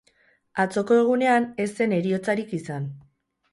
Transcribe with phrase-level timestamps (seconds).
[0.63, 2.91] Atzoko egunean ez zen heriotzarik izan.